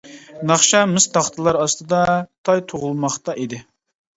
ناخشا 0.51 0.79
مىس 0.93 1.05
تاختىلار 1.17 1.59
ئاستىدا 1.65 2.01
تاي 2.51 2.65
تۇغۇلماقتا 2.73 3.37
ئىدى. 3.45 3.63